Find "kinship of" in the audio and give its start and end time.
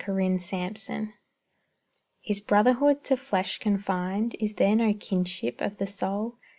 4.95-5.77